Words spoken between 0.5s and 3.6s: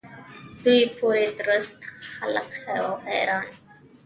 دوی پوري درست خلق وو حیران.